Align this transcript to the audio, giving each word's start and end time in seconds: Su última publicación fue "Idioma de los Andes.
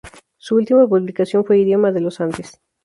Su 0.37 0.55
última 0.55 0.87
publicación 0.87 1.45
fue 1.45 1.59
"Idioma 1.59 1.91
de 1.91 2.01
los 2.01 2.21
Andes. 2.21 2.59